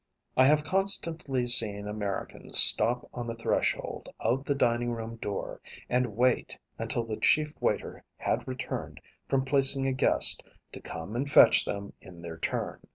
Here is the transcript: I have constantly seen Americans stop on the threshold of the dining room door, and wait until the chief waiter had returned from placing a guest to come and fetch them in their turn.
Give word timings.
I 0.35 0.45
have 0.45 0.63
constantly 0.63 1.45
seen 1.45 1.87
Americans 1.87 2.57
stop 2.57 3.07
on 3.13 3.27
the 3.27 3.35
threshold 3.35 4.09
of 4.19 4.45
the 4.45 4.55
dining 4.55 4.89
room 4.93 5.17
door, 5.17 5.61
and 5.89 6.15
wait 6.15 6.57
until 6.79 7.03
the 7.03 7.17
chief 7.17 7.53
waiter 7.59 8.03
had 8.17 8.47
returned 8.47 8.99
from 9.29 9.45
placing 9.45 9.85
a 9.85 9.93
guest 9.93 10.41
to 10.71 10.81
come 10.81 11.15
and 11.15 11.29
fetch 11.29 11.65
them 11.65 11.93
in 12.01 12.23
their 12.23 12.39
turn. 12.39 12.79